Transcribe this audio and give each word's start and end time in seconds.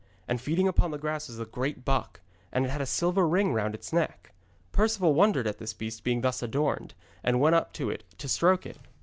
And 0.27 0.41
feeding 0.41 0.67
upon 0.67 0.89
the 0.89 0.97
grass 0.97 1.27
was 1.27 1.37
a 1.39 1.45
great 1.45 1.85
buck, 1.85 2.21
and 2.51 2.65
it 2.65 2.69
had 2.71 2.81
a 2.81 2.87
silver 2.87 3.27
ring 3.27 3.53
round 3.53 3.75
its 3.75 3.93
neck. 3.93 4.31
Perceval 4.71 5.13
wondered 5.13 5.45
at 5.45 5.59
this 5.59 5.73
beast 5.75 6.03
being 6.03 6.21
thus 6.21 6.41
adorned, 6.41 6.95
and 7.23 7.39
went 7.39 7.53
up 7.53 7.71
to 7.73 7.91
it 7.91 8.03
to 8.17 8.27
stroke 8.27 8.65
it. 8.65 8.79